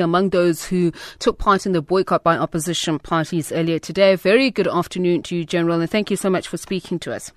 among 0.00 0.30
those 0.30 0.64
who 0.64 0.92
took 1.18 1.38
part 1.38 1.66
in 1.66 1.72
the 1.72 1.82
boycott 1.82 2.22
by 2.22 2.36
opposition 2.36 2.98
parties 2.98 3.52
earlier 3.52 3.78
today. 3.78 4.14
Very 4.16 4.50
good 4.50 4.68
afternoon 4.68 5.22
to 5.24 5.36
you, 5.36 5.44
General, 5.44 5.80
and 5.80 5.90
thank 5.90 6.10
you 6.10 6.16
so 6.16 6.30
much 6.30 6.48
for 6.48 6.56
speaking 6.56 6.98
to 7.00 7.12
us. 7.12 7.30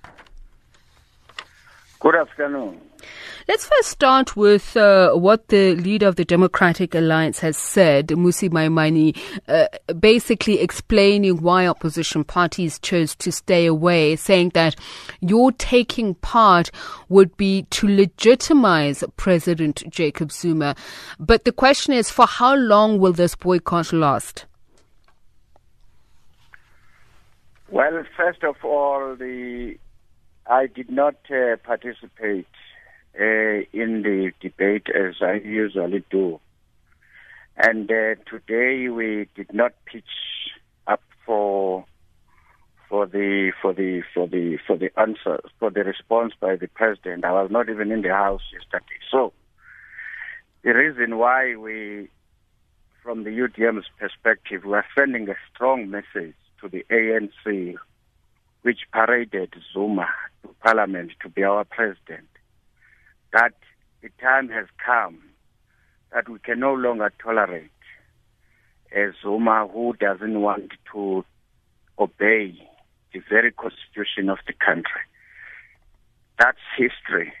Good 1.98 2.14
afternoon. 2.14 2.80
Let's 3.48 3.64
first 3.64 3.88
start 3.88 4.36
with 4.36 4.76
uh, 4.76 5.12
what 5.14 5.48
the 5.48 5.76
leader 5.76 6.08
of 6.08 6.16
the 6.16 6.24
Democratic 6.24 6.94
Alliance 6.94 7.38
has 7.38 7.56
said, 7.56 8.08
Mmusi 8.08 8.50
Maimane, 8.50 9.16
uh, 9.46 9.68
basically 9.94 10.58
explaining 10.60 11.40
why 11.40 11.66
opposition 11.66 12.24
parties 12.24 12.78
chose 12.80 13.14
to 13.16 13.30
stay 13.30 13.66
away, 13.66 14.16
saying 14.16 14.50
that 14.50 14.76
your 15.20 15.52
taking 15.52 16.16
part 16.16 16.70
would 17.08 17.36
be 17.36 17.62
to 17.70 17.86
legitimize 17.86 19.04
President 19.16 19.84
Jacob 19.88 20.32
Zuma. 20.32 20.74
But 21.18 21.44
the 21.44 21.52
question 21.52 21.94
is, 21.94 22.10
for 22.10 22.26
how 22.26 22.56
long 22.56 22.98
will 22.98 23.12
this 23.12 23.36
boycott 23.36 23.92
last? 23.92 24.44
Well, 27.70 28.04
first 28.16 28.42
of 28.44 28.56
all, 28.64 29.16
the 29.16 29.76
I 30.48 30.66
did 30.66 30.90
not 30.90 31.16
uh, 31.30 31.56
participate 31.56 32.46
uh, 33.18 33.66
in 33.72 34.02
the 34.02 34.32
debate 34.40 34.86
as 34.88 35.16
I 35.20 35.34
usually 35.44 36.04
do. 36.10 36.40
And 37.56 37.90
uh, 37.90 38.14
today 38.30 38.88
we 38.88 39.28
did 39.34 39.52
not 39.52 39.72
pitch 39.86 40.04
up 40.86 41.02
for 41.24 41.84
for 42.88 43.06
the 43.06 43.52
for 43.60 43.72
the 43.72 44.02
for 44.14 44.28
the 44.28 44.58
for 44.66 44.76
the 44.76 44.90
answer 44.98 45.40
for 45.58 45.70
the 45.70 45.82
response 45.82 46.34
by 46.38 46.56
the 46.56 46.68
president. 46.68 47.24
I 47.24 47.32
was 47.32 47.50
not 47.50 47.68
even 47.68 47.90
in 47.90 48.02
the 48.02 48.10
house 48.10 48.42
yesterday. 48.52 49.00
So 49.10 49.32
the 50.62 50.74
reason 50.74 51.16
why 51.16 51.56
we 51.56 52.08
from 53.02 53.24
the 53.24 53.30
UDM's 53.30 53.86
perspective 53.98 54.64
we 54.64 54.74
are 54.74 54.86
sending 54.96 55.28
a 55.28 55.34
strong 55.52 55.90
message 55.90 56.34
to 56.60 56.68
the 56.68 56.84
ANC 56.90 57.76
which 58.66 58.80
paraded 58.92 59.54
Zuma 59.72 60.08
to 60.42 60.48
parliament 60.60 61.12
to 61.22 61.28
be 61.28 61.44
our 61.44 61.62
president 61.62 62.26
that 63.32 63.54
the 64.02 64.08
time 64.20 64.48
has 64.48 64.66
come 64.84 65.20
that 66.12 66.28
we 66.28 66.40
can 66.40 66.58
no 66.58 66.74
longer 66.74 67.12
tolerate 67.22 67.70
a 68.92 69.12
Zuma 69.22 69.68
who 69.72 69.94
doesn't 70.00 70.40
want 70.40 70.72
to 70.92 71.24
obey 71.96 72.58
the 73.12 73.20
very 73.30 73.52
constitution 73.52 74.28
of 74.28 74.38
the 74.48 74.52
country. 74.52 75.04
That's 76.40 76.58
history. 76.76 77.32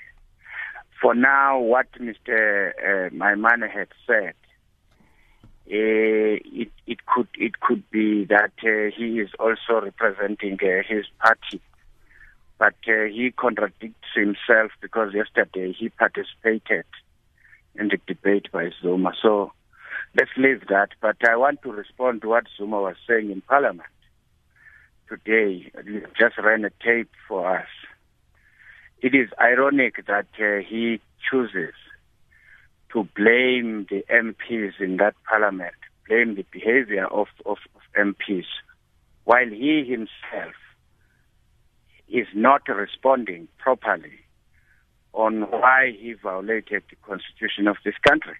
For 1.02 1.12
now, 1.12 1.58
what 1.58 1.88
Mr. 1.94 2.70
Uh, 2.78 3.66
had 3.66 3.88
said, 4.06 4.34
uh, 5.68 6.38
it, 6.62 6.70
it 6.86 7.06
could 7.06 7.28
it 7.34 7.60
could 7.60 7.88
be 7.90 8.24
that 8.26 8.52
uh, 8.62 8.90
he 8.96 9.18
is 9.18 9.30
also 9.38 9.80
representing 9.82 10.58
uh, 10.62 10.82
his 10.88 11.06
party 11.18 11.60
but 12.58 12.74
uh, 12.88 13.04
he 13.04 13.32
contradicts 13.36 14.08
himself 14.14 14.72
because 14.80 15.12
yesterday 15.12 15.72
he 15.72 15.88
participated 15.90 16.86
in 17.74 17.88
the 17.88 17.98
debate 18.06 18.50
by 18.50 18.70
Zuma. 18.80 19.12
So 19.20 19.52
let's 20.18 20.30
leave 20.36 20.66
that. 20.68 20.88
But 21.00 21.16
I 21.28 21.36
want 21.36 21.62
to 21.62 21.72
respond 21.72 22.22
to 22.22 22.28
what 22.28 22.44
Zuma 22.56 22.80
was 22.80 22.96
saying 23.06 23.30
in 23.30 23.42
Parliament 23.42 23.88
today. 25.08 25.70
He 25.84 26.00
just 26.18 26.38
ran 26.38 26.64
a 26.64 26.70
tape 26.82 27.10
for 27.28 27.58
us. 27.58 27.68
It 29.02 29.14
is 29.14 29.28
ironic 29.38 30.06
that 30.06 30.26
uh, 30.40 30.66
he 30.66 31.00
chooses 31.30 31.74
to 32.96 33.06
blame 33.14 33.86
the 33.90 34.02
MPs 34.10 34.80
in 34.80 34.96
that 34.96 35.14
Parliament, 35.28 35.74
blame 36.08 36.34
the 36.34 36.46
behavior 36.50 37.04
of, 37.04 37.26
of, 37.44 37.58
of 37.74 37.82
MPs, 37.94 38.46
while 39.24 39.50
he 39.50 39.84
himself 39.86 40.54
is 42.08 42.26
not 42.34 42.62
responding 42.68 43.48
properly 43.58 44.18
on 45.12 45.42
why 45.42 45.92
he 46.00 46.14
violated 46.14 46.84
the 46.88 46.96
constitution 47.06 47.68
of 47.68 47.76
this 47.84 47.96
country. 48.08 48.36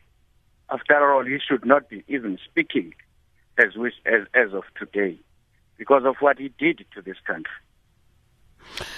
After 0.71 1.12
all, 1.12 1.27
he 1.27 1.37
should 1.47 1.66
not 1.66 1.91
be 1.91 2.03
even 2.09 2.39
speaking 2.43 2.95
as, 3.59 3.75
as, 4.06 4.27
as 4.33 4.55
of 4.55 4.65
today 4.78 5.19
because 5.77 6.05
of 6.06 6.16
what 6.21 6.39
he 6.39 6.50
did 6.59 6.83
to 6.95 7.03
this 7.03 7.19
country. 7.27 8.96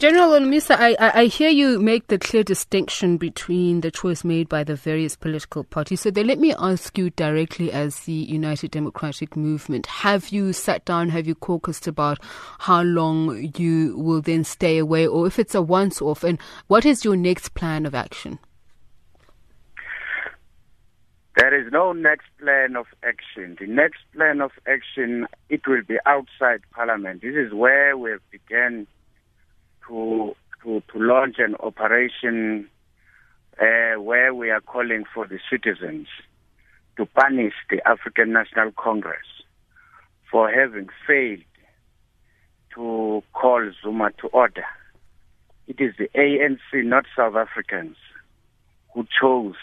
General 0.00 0.30
Holomisa, 0.30 0.76
I, 0.78 0.96
I, 0.98 1.26
hear 1.26 1.50
you 1.50 1.78
make 1.78 2.06
the 2.06 2.18
clear 2.18 2.42
distinction 2.42 3.18
between 3.18 3.82
the 3.82 3.90
choice 3.90 4.24
made 4.24 4.48
by 4.48 4.64
the 4.64 4.74
various 4.74 5.14
political 5.14 5.62
parties. 5.62 6.00
So 6.00 6.10
then 6.10 6.26
let 6.26 6.38
me 6.38 6.54
ask 6.58 6.96
you 6.96 7.10
directly 7.10 7.70
as 7.70 8.00
the 8.00 8.14
United 8.14 8.70
Democratic 8.70 9.36
Movement. 9.36 9.84
Have 9.84 10.30
you 10.30 10.54
sat 10.54 10.86
down, 10.86 11.10
have 11.10 11.26
you 11.26 11.34
caucused 11.34 11.86
about 11.86 12.16
how 12.60 12.80
long 12.80 13.52
you 13.58 13.94
will 13.98 14.22
then 14.22 14.42
stay 14.42 14.78
away 14.78 15.06
or 15.06 15.26
if 15.26 15.38
it's 15.38 15.54
a 15.54 15.60
once 15.60 16.00
off 16.00 16.24
and 16.24 16.40
what 16.68 16.86
is 16.86 17.04
your 17.04 17.14
next 17.14 17.50
plan 17.50 17.84
of 17.84 17.94
action? 17.94 18.38
There 21.36 21.60
is 21.60 21.70
no 21.70 21.92
next 21.92 22.28
plan 22.40 22.74
of 22.74 22.86
action. 23.02 23.58
The 23.60 23.66
next 23.66 23.98
plan 24.14 24.40
of 24.40 24.52
action, 24.66 25.26
it 25.50 25.60
will 25.66 25.82
be 25.86 25.98
outside 26.06 26.62
Parliament. 26.70 27.20
This 27.20 27.34
is 27.34 27.52
where 27.52 27.98
we 27.98 28.12
have 28.12 28.30
began 28.30 28.86
to 29.90 30.34
to, 30.62 30.82
to 30.92 30.98
launch 30.98 31.36
an 31.38 31.56
operation 31.60 32.68
uh, 33.60 34.00
where 34.00 34.32
we 34.34 34.50
are 34.50 34.60
calling 34.60 35.04
for 35.12 35.26
the 35.26 35.38
citizens 35.50 36.06
to 36.96 37.06
punish 37.06 37.54
the 37.70 37.80
African 37.88 38.32
National 38.32 38.70
Congress 38.72 39.26
for 40.30 40.50
having 40.50 40.88
failed 41.06 41.40
to 42.74 43.22
call 43.32 43.70
Zuma 43.82 44.10
to 44.20 44.28
order. 44.28 44.64
It 45.66 45.80
is 45.80 45.94
the 45.98 46.08
ANC, 46.14 46.84
not 46.84 47.06
South 47.16 47.36
Africans, 47.36 47.96
who 48.94 49.06
chose 49.20 49.56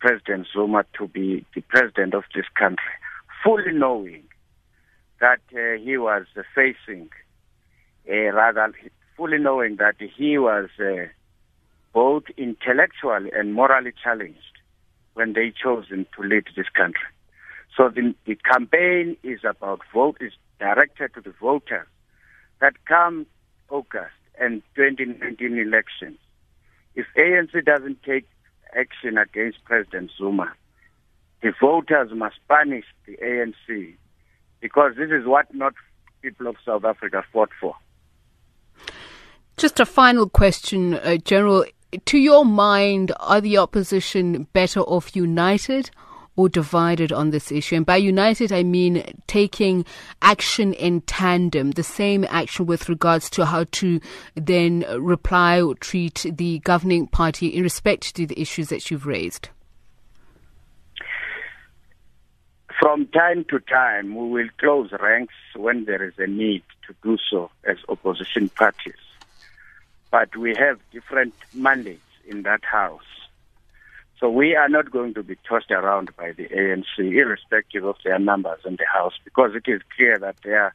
President 0.00 0.46
Zuma 0.52 0.84
to 0.98 1.08
be 1.08 1.46
the 1.54 1.62
president 1.62 2.14
of 2.14 2.24
this 2.34 2.46
country, 2.58 2.92
fully 3.42 3.72
knowing 3.72 4.24
that 5.20 5.40
uh, 5.54 5.82
he 5.82 5.96
was 5.96 6.26
facing 6.54 7.08
a 8.06 8.30
rather 8.32 8.72
fully 9.16 9.38
knowing 9.38 9.76
that 9.76 9.96
he 9.98 10.38
was 10.38 10.68
uh, 10.80 11.06
both 11.92 12.24
intellectually 12.36 13.30
and 13.34 13.54
morally 13.54 13.92
challenged 14.02 14.38
when 15.14 15.34
they 15.34 15.52
chose 15.52 15.88
him 15.88 16.06
to 16.16 16.22
lead 16.22 16.44
this 16.56 16.68
country. 16.74 17.08
So 17.76 17.88
the, 17.88 18.14
the 18.26 18.36
campaign 18.36 19.16
is 19.22 19.40
about 19.44 19.80
vote 19.92 20.18
is 20.20 20.32
directed 20.58 21.14
to 21.14 21.20
the 21.20 21.34
voters 21.40 21.86
that 22.60 22.74
come 22.86 23.26
August 23.70 24.14
and 24.38 24.62
2019 24.76 25.58
elections. 25.58 26.18
If 26.94 27.06
ANC 27.16 27.64
doesn't 27.64 28.02
take 28.02 28.28
action 28.74 29.18
against 29.18 29.64
President 29.64 30.10
Zuma, 30.16 30.52
the 31.42 31.52
voters 31.60 32.10
must 32.14 32.36
punish 32.48 32.84
the 33.06 33.16
ANC 33.16 33.94
because 34.60 34.92
this 34.96 35.10
is 35.10 35.26
what 35.26 35.52
not 35.54 35.74
people 36.20 36.46
of 36.46 36.56
South 36.64 36.84
Africa 36.84 37.24
fought 37.32 37.50
for. 37.60 37.74
Just 39.56 39.80
a 39.80 39.86
final 39.86 40.28
question, 40.28 40.94
uh, 40.94 41.16
General. 41.18 41.64
To 42.06 42.18
your 42.18 42.44
mind, 42.44 43.12
are 43.20 43.40
the 43.40 43.58
opposition 43.58 44.44
better 44.54 44.80
off 44.80 45.14
united 45.14 45.90
or 46.36 46.48
divided 46.48 47.12
on 47.12 47.30
this 47.30 47.52
issue? 47.52 47.76
And 47.76 47.84
by 47.84 47.98
united, 47.98 48.50
I 48.50 48.62
mean 48.62 49.04
taking 49.26 49.84
action 50.22 50.72
in 50.72 51.02
tandem, 51.02 51.72
the 51.72 51.82
same 51.82 52.24
action 52.30 52.64
with 52.64 52.88
regards 52.88 53.28
to 53.30 53.44
how 53.44 53.64
to 53.72 54.00
then 54.34 54.86
reply 54.98 55.60
or 55.60 55.74
treat 55.74 56.24
the 56.24 56.60
governing 56.60 57.06
party 57.06 57.48
in 57.48 57.62
respect 57.62 58.16
to 58.16 58.26
the 58.26 58.40
issues 58.40 58.70
that 58.70 58.90
you've 58.90 59.06
raised. 59.06 59.50
From 62.80 63.06
time 63.08 63.44
to 63.50 63.60
time, 63.60 64.16
we 64.16 64.28
will 64.30 64.48
close 64.58 64.90
ranks 64.98 65.34
when 65.54 65.84
there 65.84 66.02
is 66.02 66.14
a 66.16 66.26
need 66.26 66.62
to 66.86 66.94
do 67.02 67.18
so 67.30 67.50
as 67.64 67.76
opposition 67.90 68.48
parties 68.48 68.94
but 70.12 70.36
we 70.36 70.54
have 70.54 70.78
different 70.92 71.34
mandates 71.52 72.00
in 72.28 72.42
that 72.42 72.62
house. 72.64 73.00
So 74.20 74.30
we 74.30 74.54
are 74.54 74.68
not 74.68 74.92
going 74.92 75.14
to 75.14 75.22
be 75.24 75.36
tossed 75.48 75.72
around 75.72 76.14
by 76.16 76.30
the 76.30 76.46
ANC, 76.48 76.84
irrespective 76.98 77.84
of 77.84 77.96
their 78.04 78.20
numbers 78.20 78.60
in 78.64 78.76
the 78.76 78.86
house, 78.86 79.14
because 79.24 79.50
it 79.56 79.68
is 79.68 79.80
clear 79.96 80.16
that 80.20 80.36
they 80.44 80.52
are 80.52 80.74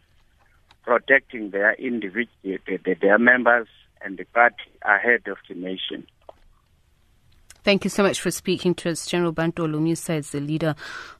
protecting 0.83 1.51
their 1.51 1.73
individual, 1.75 2.57
their 2.99 3.19
members 3.19 3.67
and 4.03 4.17
the 4.17 4.25
party 4.25 4.55
ahead 4.81 5.21
of 5.27 5.37
the 5.47 5.55
nation. 5.55 6.05
Thank 7.67 7.83
you 7.83 7.89
so 7.89 8.01
much 8.01 8.21
for 8.21 8.31
speaking 8.31 8.73
to 8.75 8.91
us. 8.91 9.05
General 9.05 9.33
Bantu 9.33 9.67
Holomisa 9.67 10.19
is 10.19 10.31
the 10.31 10.39
leader 10.39 10.73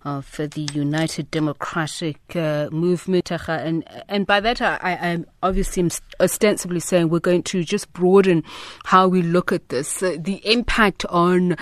of 0.05 0.31
the 0.38 0.69
United 0.71 1.29
Democratic 1.29 2.21
uh, 2.38 2.69
Movement. 2.71 3.31
And, 3.49 3.83
and 4.07 4.25
by 4.25 4.39
that, 4.39 4.61
I, 4.61 4.77
I 4.81 5.25
obviously 5.44 5.83
am 5.83 5.89
ostensibly 6.21 6.79
saying 6.79 7.09
we're 7.09 7.19
going 7.19 7.44
to 7.44 7.65
just 7.65 7.91
broaden 7.91 8.45
how 8.85 9.09
we 9.09 9.23
look 9.23 9.51
at 9.51 9.67
this. 9.67 10.01
Uh, 10.01 10.15
the 10.17 10.35
impact 10.49 11.05
on 11.07 11.57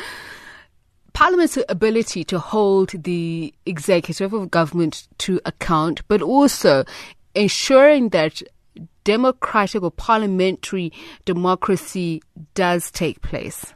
Parliament's 1.13 1.57
ability 1.67 2.23
to 2.25 2.37
hold 2.37 2.91
the 2.91 3.55
executive 3.65 4.33
of 4.33 4.51
government 4.51 5.07
to 5.17 5.41
account, 5.45 6.07
but 6.07 6.21
also 6.21 6.85
ensuring 7.33 8.09
that 8.09 8.43
democratic 9.03 9.81
or 9.81 9.89
parliamentary 9.89 10.93
democracy 11.25 12.21
does 12.53 12.91
take 12.91 13.23
place? 13.23 13.73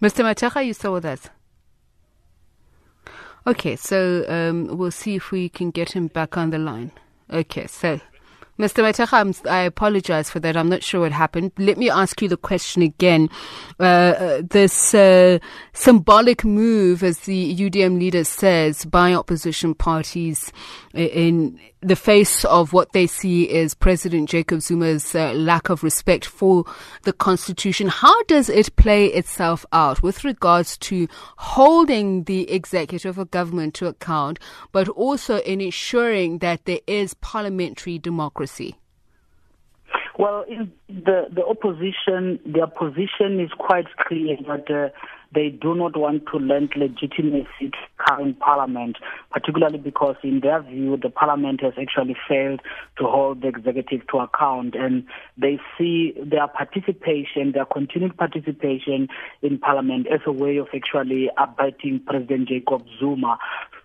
Mr. 0.00 0.22
Mathekga, 0.22 0.64
you 0.64 0.74
still 0.74 0.92
with 0.92 1.04
us? 1.04 1.30
Okay, 3.46 3.76
so 3.76 4.24
um, 4.28 4.76
we'll 4.76 4.90
see 4.90 5.14
if 5.14 5.30
we 5.30 5.48
can 5.48 5.70
get 5.70 5.92
him 5.92 6.08
back 6.08 6.36
on 6.36 6.50
the 6.50 6.58
line. 6.58 6.90
Okay, 7.32 7.66
so 7.66 8.00
Mr. 8.58 8.82
Mathekga, 8.82 9.46
I 9.46 9.60
apologize 9.60 10.30
for 10.30 10.40
that. 10.40 10.56
I'm 10.56 10.68
not 10.68 10.82
sure 10.82 11.02
what 11.02 11.12
happened. 11.12 11.52
Let 11.58 11.78
me 11.78 11.90
ask 11.90 12.20
you 12.22 12.28
the 12.28 12.36
question 12.36 12.82
again. 12.82 13.28
Uh, 13.78 13.82
uh 13.82 14.42
this 14.42 14.94
uh, 14.94 15.38
symbolic 15.74 16.44
move, 16.44 17.02
as 17.02 17.20
the 17.20 17.54
UDM 17.54 17.98
leader 17.98 18.24
says, 18.24 18.84
by 18.84 19.14
opposition 19.14 19.74
parties 19.74 20.52
in 20.94 21.58
the 21.86 21.94
face 21.94 22.44
of 22.46 22.72
what 22.72 22.92
they 22.92 23.06
see 23.06 23.44
is 23.44 23.72
President 23.72 24.28
Jacob 24.28 24.60
Zuma's 24.60 25.14
uh, 25.14 25.32
lack 25.34 25.68
of 25.68 25.84
respect 25.84 26.24
for 26.24 26.64
the 27.02 27.12
Constitution. 27.12 27.86
How 27.86 28.24
does 28.24 28.48
it 28.48 28.74
play 28.74 29.06
itself 29.06 29.64
out 29.72 30.02
with 30.02 30.24
regards 30.24 30.76
to 30.78 31.06
holding 31.36 32.24
the 32.24 32.50
executive 32.50 33.20
or 33.20 33.24
government 33.26 33.74
to 33.74 33.86
account, 33.86 34.40
but 34.72 34.88
also 34.88 35.38
in 35.42 35.60
ensuring 35.60 36.38
that 36.38 36.64
there 36.64 36.80
is 36.88 37.14
parliamentary 37.14 37.98
democracy? 37.98 38.74
Well, 40.18 40.44
the 40.88 41.28
the 41.30 41.44
opposition, 41.46 42.40
their 42.44 42.66
position 42.66 43.38
is 43.38 43.50
quite 43.58 43.86
clear 44.08 44.36
that 44.48 44.68
uh, 44.68 44.88
they 45.34 45.50
do 45.50 45.74
not 45.74 45.96
want 45.96 46.24
to 46.32 46.38
lend 46.38 46.70
legitimacy 46.76 47.70
to 47.70 47.78
current 47.98 48.38
parliament, 48.38 48.96
particularly 49.30 49.78
because, 49.78 50.16
in 50.22 50.40
their 50.40 50.62
view, 50.62 50.96
the 50.96 51.10
parliament 51.10 51.62
has 51.62 51.72
actually 51.80 52.16
failed 52.28 52.60
to 52.98 53.04
hold 53.04 53.42
the 53.42 53.48
executive 53.48 54.06
to 54.08 54.18
account, 54.18 54.74
and 54.74 55.04
they 55.36 55.58
see 55.76 56.14
their 56.22 56.48
participation, 56.48 57.52
their 57.52 57.64
continued 57.64 58.16
participation 58.16 59.08
in 59.42 59.58
parliament, 59.58 60.06
as 60.06 60.20
a 60.26 60.32
way 60.32 60.56
of 60.58 60.68
actually 60.74 61.28
abetting 61.36 62.00
President 62.06 62.48
Jacob 62.48 62.84
Zuma. 62.98 63.38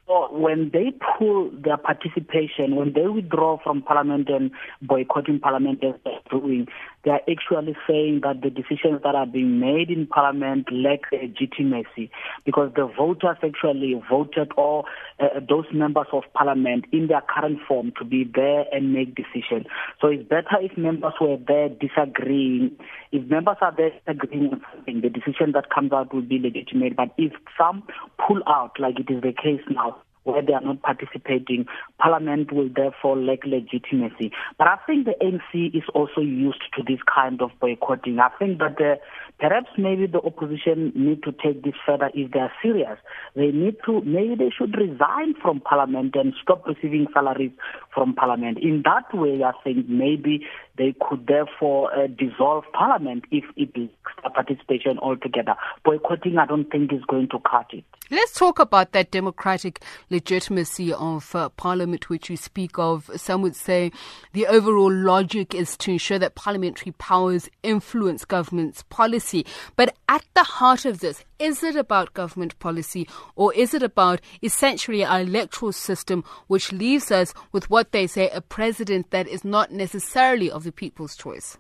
So 0.08 0.28
when 0.32 0.72
they 0.74 0.92
pull 1.18 1.52
their 1.54 1.78
participation, 1.78 2.76
when 2.76 2.92
they 2.94 3.08
withdraw 3.08 3.58
from 3.64 3.82
parliament 3.82 4.30
and 4.30 4.52
boycotting 4.82 5.40
parliament 5.40 5.84
as 5.84 5.94
they're 6.04 6.20
doing, 6.30 6.68
they 7.04 7.12
are 7.12 7.22
actually 7.30 7.76
saying 7.88 8.22
that 8.24 8.42
the 8.42 8.50
decisions 8.50 9.02
that 9.04 9.16
are 9.16 9.26
being 9.26 9.60
made 9.60 9.90
in 9.90 10.06
parliament 10.08 10.68
lack 10.72 11.02
legitimacy 11.12 12.12
because 12.46 12.72
the 12.76 12.86
voters 12.86 13.38
actually 13.44 14.00
voted 14.10 14.52
all 14.58 14.86
uh, 15.20 15.40
those 15.48 15.66
members 15.74 16.08
of 16.14 16.24
parliament 16.34 16.86
in 16.92 17.08
their 17.08 17.22
current 17.22 17.60
form 17.68 17.92
to 17.98 18.06
be 18.06 18.24
there 18.24 18.66
and 18.72 18.94
make 18.94 19.16
decisions. 19.16 19.66
So 20.00 20.08
it's 20.08 20.28
better 20.28 20.58
if 20.62 20.78
members 20.78 21.14
were 21.20 21.38
there 21.38 21.70
disagreeing. 21.70 22.78
If 23.12 23.30
members 23.30 23.58
are 23.62 23.74
there 23.76 23.92
disagreeing 23.92 24.54
on 24.54 24.62
something, 24.74 25.02
the 25.02 25.10
decision 25.10 25.54
that 25.54 25.70
comes 25.74 25.92
out 25.92 26.14
will 26.14 26.22
be 26.22 26.40
legitimate. 26.40 26.96
But 26.96 27.10
if 27.18 27.34
some 27.58 27.84
pull 28.28 28.42
out, 28.48 28.80
like 28.80 29.00
it 29.00 29.12
is 29.12 29.22
the 29.22 29.34
case 29.34 29.62
now, 29.70 29.98
where 30.24 30.42
they 30.42 30.54
are 30.54 30.62
not 30.62 30.82
participating, 30.82 31.66
Parliament 32.00 32.52
will 32.52 32.70
therefore 32.74 33.18
lack 33.18 33.40
legitimacy. 33.46 34.32
But 34.58 34.68
I 34.68 34.78
think 34.86 35.06
the 35.06 35.16
ANC 35.22 35.76
is 35.76 35.84
also 35.94 36.22
used 36.22 36.62
to 36.78 36.84
this 36.84 37.00
kind 37.14 37.42
of 37.42 37.52
boycotting. 37.60 38.20
I 38.20 38.30
think 38.38 38.60
that 38.60 38.80
uh, 38.80 38.96
perhaps 39.40 39.70
maybe 39.78 40.08
the 40.08 40.22
opposition 40.22 40.92
need 40.96 41.24
to 41.24 41.32
take 41.32 41.64
this 41.64 41.74
further 41.86 42.10
if 42.14 42.32
they 42.32 42.40
are 42.40 42.52
serious. 42.62 42.98
They 43.36 43.52
need 43.52 43.78
to, 43.86 44.02
maybe 44.02 44.36
they 44.36 44.52
should 44.56 44.76
resign 44.78 45.34
from 45.42 45.60
Parliament 45.60 46.16
and 46.16 46.34
stop 46.42 46.66
receiving 46.68 47.08
salaries 47.14 47.52
from 47.94 48.14
Parliament. 48.14 48.60
In 48.62 48.84
that 48.86 49.14
way, 49.14 49.42
I 49.44 49.54
think 49.64 49.90
maybe 49.90 50.46
they 50.82 50.96
could 51.00 51.28
therefore 51.28 51.96
uh, 51.96 52.08
dissolve 52.08 52.64
Parliament 52.74 53.26
if 53.30 53.44
it 53.56 53.70
lacks 53.78 54.34
participation 54.34 54.98
altogether. 54.98 55.54
Boycotting, 55.86 56.40
I 56.40 56.48
don't 56.48 56.72
think, 56.72 56.92
is 56.92 57.04
going 57.08 57.30
to 57.30 57.40
cut 57.40 57.68
it. 57.72 57.84
Let's 58.10 58.34
talk 58.34 58.58
about 58.58 58.92
that 58.94 59.12
democratic 59.12 59.84
legitimacy 60.10 60.92
of 60.92 61.36
uh, 61.36 61.50
Parliament, 61.50 62.10
which 62.10 62.30
you 62.32 62.36
speak 62.36 62.80
of. 62.80 63.12
Some 63.16 63.44
would 63.44 63.56
say 63.56 63.92
the 64.34 64.48
overall 64.48 64.92
logic 64.92 65.54
is 65.54 65.78
to 65.78 65.92
ensure 65.92 66.18
that 66.20 66.34
parliamentary 66.34 66.94
powers 66.94 67.48
influence 67.62 68.26
government's 68.26 68.84
policy. 68.84 69.46
But 69.76 69.96
at 70.10 70.26
the 70.34 70.44
heart 70.44 70.86
of 70.86 71.00
this, 71.00 71.24
is 71.40 71.64
it 71.64 71.76
about 71.76 72.14
government 72.14 72.60
policy 72.60 73.08
or 73.36 73.54
is 73.54 73.74
it 73.74 73.82
about 73.82 74.22
essentially 74.44 75.04
our 75.04 75.22
electoral 75.22 75.72
system, 75.72 76.24
which 76.48 76.72
leaves 76.72 77.12
us 77.12 77.34
with 77.52 77.70
what 77.70 77.92
they 77.92 78.06
say 78.08 78.30
a 78.30 78.42
president 78.42 79.10
that 79.12 79.28
is 79.28 79.44
not 79.44 79.72
necessarily 79.72 80.52
of 80.52 80.64
the 80.64 80.71
people's 80.72 81.16
choice? 81.16 81.58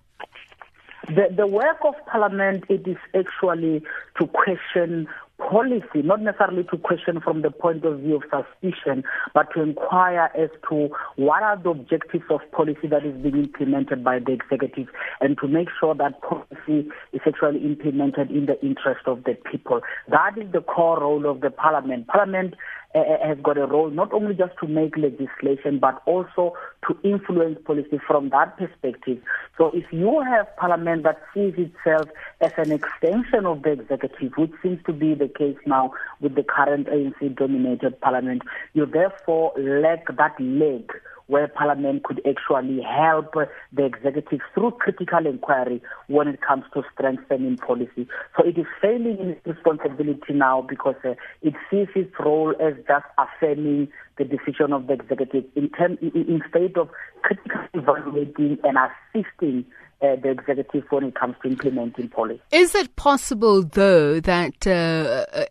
The, 1.08 1.34
the 1.36 1.48
work 1.48 1.78
of 1.84 1.96
Parliament 2.06 2.66
it 2.70 2.88
is 2.88 2.98
actually 3.16 3.82
to 4.20 4.28
question 4.28 5.08
policy, 5.50 6.02
not 6.04 6.22
necessarily 6.22 6.64
to 6.66 6.78
question 6.78 7.20
from 7.20 7.42
the 7.42 7.50
point 7.50 7.84
of 7.86 8.00
view 8.00 8.18
of 8.18 8.24
suspicion, 8.24 9.04
but 9.34 9.52
to 9.54 9.62
inquire 9.62 10.30
as 10.38 10.50
to 10.70 10.90
what 11.16 11.44
are 11.44 11.58
the 11.58 11.70
objectives 11.70 12.26
of 12.30 12.40
policy 12.52 12.88
that 12.90 13.06
is 13.06 13.16
being 13.22 13.38
implemented 13.38 14.04
by 14.04 14.20
the 14.20 14.34
executive 14.34 14.88
and 15.20 15.38
to 15.40 15.48
make 15.48 15.68
sure 15.80 15.96
that 15.96 16.22
policy 16.22 16.90
is 17.12 17.22
actually 17.26 17.60
implemented 17.66 18.30
in 18.30 18.46
the 18.46 18.62
interest 18.64 19.02
of 19.08 19.24
the 19.24 19.36
people. 19.52 19.82
That 20.08 20.38
is 20.38 20.52
the 20.52 20.62
core 20.62 21.00
role 21.00 21.26
of 21.26 21.42
the 21.42 21.50
parliament. 21.50 22.08
Parliament 22.08 22.54
has 22.94 23.38
got 23.44 23.58
a 23.58 23.66
role 23.66 23.90
not 23.90 24.12
only 24.14 24.36
just 24.36 24.54
to 24.60 24.68
make 24.68 24.98
legislation 24.98 25.80
but 25.80 26.02
also 26.06 26.54
to 26.88 26.98
influence 27.04 27.58
policy 27.66 28.00
from 28.06 28.30
that 28.30 28.58
perspective. 28.58 29.22
So 29.58 29.72
if 29.74 29.86
you 29.92 30.24
have 30.28 30.48
parliament 30.58 31.04
that 31.04 31.22
sees 31.34 31.54
itself 31.58 32.10
as 32.42 32.52
an 32.58 32.72
extension 32.72 33.46
of 33.46 33.64
the 33.64 33.72
executive, 33.72 34.34
which 34.38 34.52
seems 34.62 34.80
to 34.86 34.94
be 34.94 35.14
the 35.14 35.28
case 35.28 35.58
now 35.66 35.94
with 36.20 36.36
the 36.36 36.44
current 36.44 36.88
ANC 36.88 37.36
dominated 37.36 38.00
parliament, 38.02 38.42
you 38.74 38.86
therefore 38.86 39.54
lack 39.58 40.08
that 40.18 40.40
leg 40.40 40.92
where 41.28 41.48
Parliament 41.48 42.04
could 42.04 42.22
actually 42.28 42.82
help 42.82 43.34
the 43.72 43.86
executive 43.86 44.40
through 44.54 44.72
critical 44.72 45.26
inquiry 45.26 45.82
when 46.08 46.28
it 46.28 46.42
comes 46.42 46.64
to 46.74 46.84
strengthening 46.94 47.58
policy. 47.58 48.08
So 48.38 48.46
it 48.46 48.58
is 48.58 48.66
failing 48.82 49.18
in 49.20 49.30
its 49.32 49.46
responsibility 49.46 50.34
now 50.34 50.62
because 50.62 50.96
uh, 51.04 51.16
it 51.42 51.54
sees 51.70 51.88
its 51.96 52.14
role 52.20 52.54
as 52.60 52.74
just 52.88 53.06
affirming 53.18 53.90
the 54.18 54.26
decision 54.26 54.74
of 54.74 54.88
the 54.88 54.94
executive 54.94 55.46
in 55.56 55.70
term, 55.70 55.98
instead 56.02 56.78
of 56.78 56.90
critically 57.24 57.70
evaluating 57.74 58.58
and 58.64 58.78
assisting 58.78 59.66
uh, 60.02 60.16
the 60.16 60.30
executive 60.30 60.84
when 60.90 61.06
it 61.06 61.16
comes 61.16 61.36
to 61.42 61.50
implementing 61.50 62.10
policy. 62.10 62.42
Is 62.52 62.76
it 62.76 62.96
possible, 62.96 63.64
though, 63.64 64.20
that 64.20 64.68
uh, 64.68 65.26
uh 65.34 65.46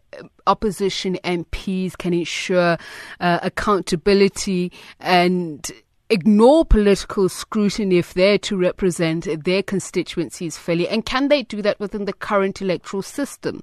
opposition 0.47 1.16
MPs 1.23 1.97
can 1.97 2.12
ensure 2.12 2.76
uh, 3.21 3.38
accountability 3.42 4.73
and 4.99 5.71
ignore 6.09 6.64
political 6.64 7.28
scrutiny 7.28 7.99
if 7.99 8.14
they're 8.14 8.38
to 8.38 8.57
represent 8.57 9.28
their 9.45 9.62
constituencies 9.62 10.59
fairly? 10.59 10.88
And 10.88 11.04
can 11.04 11.28
they 11.28 11.45
do 11.45 11.62
that 11.62 11.78
within 11.78 12.04
the 12.04 12.12
current 12.12 12.61
electoral 12.61 13.02
system? 13.02 13.62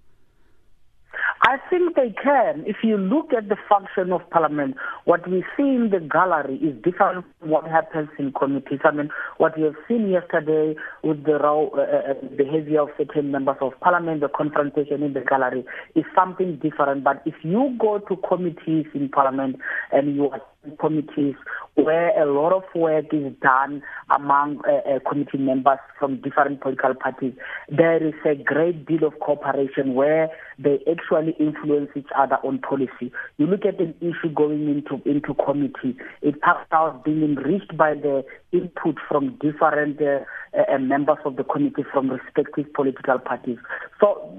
I 1.43 1.57
think 1.69 1.95
they 1.95 2.13
can. 2.21 2.63
If 2.65 2.77
you 2.83 2.97
look 2.97 3.31
at 3.33 3.49
the 3.49 3.57
function 3.69 4.11
of 4.11 4.27
Parliament, 4.29 4.75
what 5.05 5.27
we 5.29 5.43
see 5.55 5.63
in 5.63 5.89
the 5.91 5.99
gallery 5.99 6.55
is 6.57 6.75
different 6.83 7.25
from 7.39 7.49
what 7.49 7.65
happens 7.65 8.09
in 8.17 8.33
committees. 8.33 8.79
I 8.83 8.91
mean, 8.91 9.09
what 9.37 9.57
we 9.57 9.63
have 9.63 9.75
seen 9.87 10.09
yesterday 10.09 10.75
with 11.03 11.23
the 11.25 11.37
raw 11.37 11.65
uh, 11.65 11.81
uh, 11.81 12.13
behavior 12.35 12.81
of 12.81 12.89
certain 12.97 13.31
members 13.31 13.57
of 13.61 13.73
Parliament, 13.79 14.21
the 14.21 14.29
confrontation 14.29 15.03
in 15.03 15.13
the 15.13 15.21
gallery, 15.21 15.65
is 15.95 16.05
something 16.15 16.57
different. 16.57 17.03
But 17.03 17.21
if 17.25 17.35
you 17.43 17.75
go 17.79 17.99
to 17.99 18.15
committees 18.27 18.87
in 18.93 19.09
Parliament 19.09 19.57
and 19.91 20.15
you 20.15 20.29
are 20.29 20.41
committees 20.79 21.35
where 21.75 22.09
a 22.21 22.25
lot 22.25 22.53
of 22.53 22.63
work 22.75 23.05
is 23.13 23.31
done 23.41 23.83
among 24.15 24.59
uh, 24.67 24.89
uh, 24.89 24.99
committee 25.07 25.37
members 25.37 25.77
from 25.99 26.19
different 26.21 26.59
political 26.59 26.93
parties. 26.95 27.33
There 27.69 28.05
is 28.05 28.15
a 28.25 28.35
great 28.35 28.85
deal 28.85 29.03
of 29.05 29.19
cooperation 29.19 29.93
where 29.93 30.29
they 30.57 30.79
actually 30.89 31.35
influence 31.39 31.89
each 31.95 32.09
other 32.17 32.37
on 32.43 32.59
policy. 32.59 33.11
You 33.37 33.45
look 33.45 33.65
at 33.65 33.79
an 33.79 33.93
issue 34.01 34.33
going 34.33 34.67
into 34.67 35.01
into 35.07 35.35
committee, 35.35 35.95
it 36.21 36.41
comes 36.41 36.65
out 36.71 37.05
being 37.05 37.23
enriched 37.23 37.77
by 37.77 37.93
the 37.93 38.25
input 38.51 38.97
from 39.07 39.37
different 39.39 40.01
uh, 40.01 40.19
uh, 40.57 40.77
members 40.79 41.17
of 41.25 41.35
the 41.35 41.43
committee 41.43 41.85
from 41.93 42.09
respective 42.09 42.73
political 42.73 43.19
parties. 43.19 43.57
So 43.99 44.35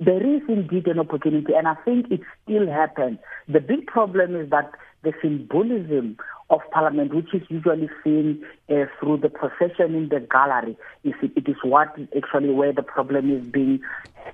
there 0.00 0.26
is 0.26 0.42
indeed 0.48 0.88
an 0.88 0.98
opportunity, 0.98 1.52
and 1.56 1.68
I 1.68 1.74
think 1.84 2.10
it 2.10 2.20
still 2.42 2.66
happens. 2.66 3.18
The 3.48 3.60
big 3.60 3.86
problem 3.86 4.34
is 4.34 4.50
that 4.50 4.72
the 5.04 5.12
symbolism 5.22 6.16
of 6.54 6.60
Parliament, 6.70 7.12
which 7.12 7.34
is 7.34 7.42
usually 7.48 7.90
seen 8.02 8.44
uh, 8.70 8.84
through 8.98 9.18
the 9.18 9.28
procession 9.28 9.94
in 9.94 10.08
the 10.08 10.20
gallery. 10.20 10.76
It 11.02 11.48
is 11.48 11.56
what 11.62 11.96
actually 12.16 12.50
where 12.50 12.72
the 12.72 12.82
problem 12.82 13.30
is 13.36 13.44
being 13.44 13.80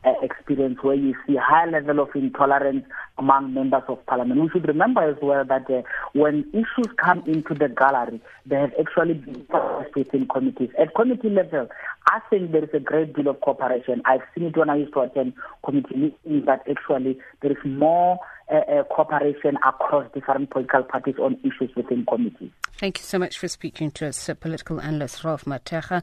uh, 0.05 0.13
experienced, 0.23 0.85
where 0.85 0.95
you 0.95 1.15
see 1.27 1.37
a 1.37 1.41
high 1.41 1.67
level 1.67 2.01
of 2.01 2.11
intolerance 2.15 2.85
among 3.19 3.55
members 3.55 3.83
of 3.89 4.05
Parliament. 4.07 4.41
We 4.41 4.51
should 4.51 4.69
remember 4.69 5.03
as 5.03 5.17
well 5.23 5.45
that 5.45 5.71
uh, 5.71 5.83
when 6.13 6.45
issues 6.53 6.93
come 6.97 7.23
into 7.27 7.55
the 7.55 7.69
gallery, 7.69 8.21
they 8.47 8.57
have 8.57 8.73
actually 8.79 9.15
been 9.15 9.45
processed 9.47 9.97
within 9.97 10.29
committees. 10.29 10.71
At 10.79 10.95
committee 10.95 11.31
level, 11.31 11.69
I 12.07 12.21
think 12.29 12.53
there 12.53 12.65
is 12.65 12.71
a 12.75 12.81
great 12.81 13.15
deal 13.15 13.29
of 13.29 13.41
cooperation. 13.41 14.03
I've 14.05 14.23
seen 14.35 14.49
it 14.49 14.57
when 14.57 14.71
I 14.71 14.77
used 14.77 14.93
to 14.93 15.01
attend 15.01 15.33
committee 15.65 15.97
meetings 15.97 16.47
that 16.47 16.63
actually 16.69 17.19
there 17.41 17.53
is 17.53 17.59
more 17.65 18.19
uh, 18.51 18.57
uh, 18.57 18.83
cooperation 18.85 19.57
across 19.65 20.11
different 20.13 20.51
political 20.51 20.83
parties 20.83 21.15
on 21.21 21.39
issues 21.45 21.71
within 21.77 22.05
committees. 22.11 22.51
Thank 22.79 22.99
you 22.99 23.05
so 23.05 23.19
much 23.19 23.39
for 23.39 23.47
speaking 23.49 23.91
to 23.93 24.09
us, 24.09 24.31
political 24.41 24.81
analyst 24.81 25.23
Ralph 25.23 25.45
Mathekga. 25.45 26.03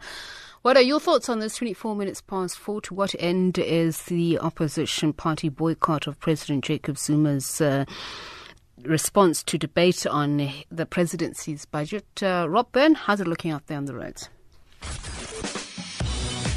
What 0.62 0.78
are 0.78 0.82
your 0.82 1.00
thoughts 1.00 1.30
on 1.30 1.40
this 1.40 1.56
24 1.56 1.96
minutes 1.96 2.22
past 2.22 2.58
four? 2.58 2.82
To 2.82 2.94
what 2.94 3.16
end 3.20 3.58
is 3.58 4.04
the 4.04 4.38
opposition 4.40 5.14
party 5.14 5.50
boycott 5.50 6.08
of 6.08 6.20
President 6.20 6.64
Jacob 6.64 6.98
Zuma's 6.98 7.62
uh, 7.62 7.86
response 8.84 9.44
to 9.44 9.58
debate 9.58 10.06
on 10.06 10.52
the 10.70 10.86
presidency's 10.86 11.66
budget? 11.66 12.06
Uh, 12.22 12.48
Rob 12.50 12.72
Byrne, 12.72 12.96
how's 12.96 13.22
it 13.22 13.28
looking 13.28 13.52
out 13.52 13.68
there 13.68 13.78
on 13.78 13.86
the 13.86 13.96
roads? 13.96 14.30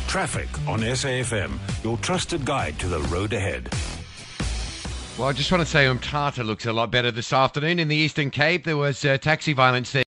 Traffic 0.07 0.49
on 0.67 0.81
SAFM, 0.81 1.59
your 1.85 1.97
trusted 1.99 2.45
guide 2.45 2.79
to 2.81 2.89
the 2.89 3.01
road 3.03 3.33
ahead. 3.33 3.71
Well, 5.19 5.29
I 5.29 5.33
just 5.33 5.53
want 5.53 5.61
to 5.61 5.67
say 5.67 5.85
Umtata 5.85 6.45
looks 6.45 6.65
a 6.65 6.73
lot 6.73 6.91
better 6.91 7.11
this 7.11 7.33
afternoon 7.33 7.79
in 7.79 7.89
the 7.89 7.97
Eastern 7.97 8.31
Cape. 8.31 8.65
There 8.65 8.79
was 8.79 9.05
uh, 9.05 9.19
taxi 9.19 9.53
violence 9.53 9.93
there. 9.93 10.05